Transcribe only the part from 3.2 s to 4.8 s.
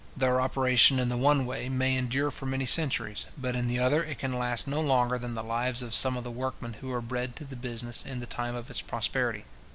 but in the other it can last